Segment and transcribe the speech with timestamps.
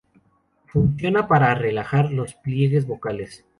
[0.65, 3.45] Funciona para relajar los pliegues vocales.